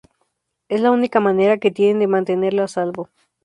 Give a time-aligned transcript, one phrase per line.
[0.67, 3.09] Es la única manera que tienen de mantenerlo a salvo.